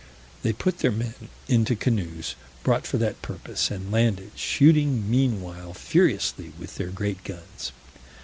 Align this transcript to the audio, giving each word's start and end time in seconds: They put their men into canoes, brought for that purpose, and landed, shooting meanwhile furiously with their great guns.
They 0.41 0.51
put 0.51 0.79
their 0.79 0.91
men 0.91 1.13
into 1.47 1.75
canoes, 1.75 2.33
brought 2.63 2.87
for 2.87 2.97
that 2.97 3.21
purpose, 3.21 3.69
and 3.69 3.91
landed, 3.91 4.31
shooting 4.35 5.07
meanwhile 5.07 5.75
furiously 5.75 6.53
with 6.57 6.77
their 6.77 6.89
great 6.89 7.23
guns. 7.23 7.71